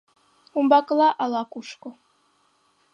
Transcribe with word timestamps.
Умбакыла 0.57 1.09
ала-кушко 1.23 1.89